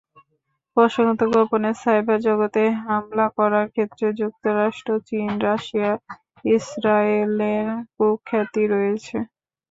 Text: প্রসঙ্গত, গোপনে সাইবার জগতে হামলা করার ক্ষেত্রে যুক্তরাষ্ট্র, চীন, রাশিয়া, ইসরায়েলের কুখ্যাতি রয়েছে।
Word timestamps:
প্রসঙ্গত, 0.77 1.21
গোপনে 1.33 1.71
সাইবার 1.81 2.19
জগতে 2.27 2.61
হামলা 2.83 3.27
করার 3.37 3.67
ক্ষেত্রে 3.69 4.07
যুক্তরাষ্ট্র, 4.21 4.89
চীন, 5.07 5.29
রাশিয়া, 5.45 5.91
ইসরায়েলের 6.49 7.65
কুখ্যাতি 7.95 8.63
রয়েছে। 8.73 9.17